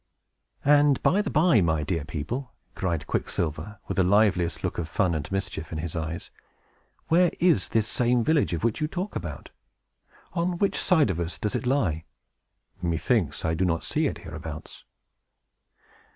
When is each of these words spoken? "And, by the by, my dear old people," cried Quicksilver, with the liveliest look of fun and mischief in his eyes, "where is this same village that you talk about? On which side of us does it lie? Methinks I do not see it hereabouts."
"And, 0.65 0.99
by 1.03 1.21
the 1.21 1.29
by, 1.29 1.61
my 1.61 1.83
dear 1.83 1.99
old 1.99 2.07
people," 2.07 2.53
cried 2.73 3.05
Quicksilver, 3.05 3.77
with 3.87 3.97
the 3.97 4.03
liveliest 4.03 4.63
look 4.63 4.79
of 4.79 4.89
fun 4.89 5.13
and 5.13 5.31
mischief 5.31 5.71
in 5.71 5.77
his 5.77 5.95
eyes, 5.95 6.31
"where 7.09 7.29
is 7.39 7.69
this 7.69 7.87
same 7.87 8.23
village 8.23 8.59
that 8.59 8.81
you 8.81 8.87
talk 8.87 9.15
about? 9.15 9.51
On 10.33 10.57
which 10.57 10.79
side 10.81 11.11
of 11.11 11.19
us 11.19 11.37
does 11.37 11.53
it 11.53 11.67
lie? 11.67 12.05
Methinks 12.81 13.45
I 13.45 13.53
do 13.53 13.63
not 13.63 13.83
see 13.83 14.07
it 14.07 14.17
hereabouts." 14.17 14.85